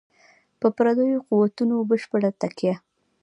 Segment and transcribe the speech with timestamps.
[0.59, 2.75] پر پردیو قوتونو بشپړه تکیه.